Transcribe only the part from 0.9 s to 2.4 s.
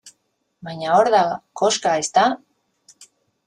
hor da koxka, ezta?